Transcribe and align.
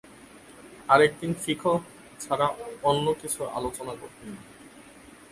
আর 0.89 0.99
একদিন 1.01 1.31
ফিকহ 1.43 1.73
ছাড়া 2.19 2.47
অন্য 2.83 3.05
কিছুর 3.21 3.47
আলোচনা 3.49 3.93
করতেন 3.95 4.29
না। 4.29 4.41